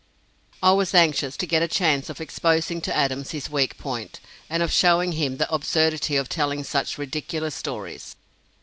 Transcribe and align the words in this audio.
I 0.63 0.71
was 0.71 0.95
anxious 0.95 1.37
to 1.37 1.45
get 1.45 1.61
a 1.61 1.67
chance 1.67 2.09
of 2.09 2.19
exposing 2.19 2.81
to 2.81 2.97
Adams 2.97 3.29
his 3.37 3.51
weak 3.51 3.77
point, 3.77 4.19
and 4.49 4.63
of 4.63 4.71
showing 4.71 5.11
him 5.11 5.37
the 5.37 5.53
absurdity 5.53 6.15
of 6.15 6.27
telling 6.27 6.63
such 6.63 6.97
ridiculous 6.97 7.53
stories. 7.53 8.15